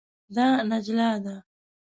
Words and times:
دا 0.35 0.47
نجله 0.69 1.09
ده. 1.23 1.35